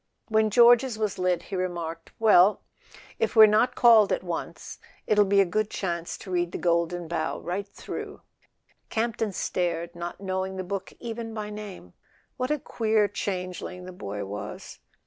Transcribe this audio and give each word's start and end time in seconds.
When 0.29 0.49
George's 0.49 0.97
was 0.97 1.19
lit 1.19 1.43
he 1.43 1.55
remarked: 1.55 2.11
"Well, 2.17 2.63
if 3.19 3.35
we're 3.35 3.45
not 3.45 3.75
called 3.75 4.11
at 4.11 4.23
once 4.23 4.79
it'll 5.05 5.25
be 5.25 5.39
a 5.41 5.45
good 5.45 5.69
chance 5.69 6.17
to 6.17 6.31
read 6.31 6.51
'The 6.51 6.57
Golden 6.57 7.07
Bough' 7.07 7.39
right 7.43 7.67
through." 7.67 8.21
Campton 8.89 9.31
stared, 9.31 9.93
not 9.95 10.19
knowing 10.19 10.55
the 10.57 10.63
book 10.63 10.91
even 10.99 11.35
by 11.35 11.51
name. 11.51 11.93
WQiat 12.39 12.49
a 12.49 12.57
queer 12.57 13.07
changeling 13.07 13.85
the 13.85 13.91
boy 13.91 14.25
was! 14.25 14.79